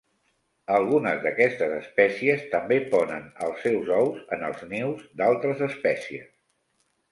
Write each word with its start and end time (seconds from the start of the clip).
Algunes 0.77 1.19
d'aquestes 1.25 1.73
espècies 1.75 2.47
també 2.55 2.79
ponen 2.95 3.29
els 3.49 3.61
seus 3.67 3.93
ous 3.99 4.27
en 4.39 4.49
els 4.51 4.67
nius 4.75 5.07
d'altres 5.23 5.65
espècies. 5.71 6.29